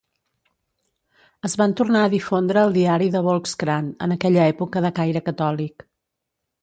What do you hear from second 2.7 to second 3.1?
diari